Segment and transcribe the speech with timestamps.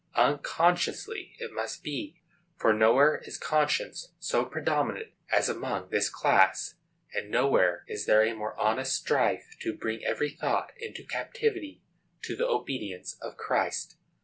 [0.15, 2.19] Unconsciously it must be,
[2.57, 6.73] for nowhere is conscience so predominant as among this class,
[7.13, 11.83] and nowhere is there a more honest strife to bring every thought into captivity
[12.23, 13.97] to the obedience of Christ.